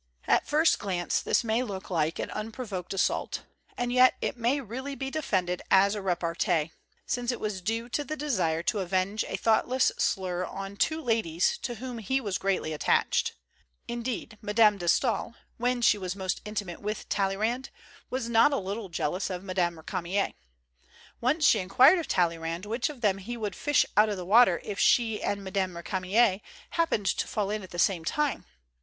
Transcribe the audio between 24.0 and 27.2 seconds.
of the water if she and Mme. ReeamiYr happened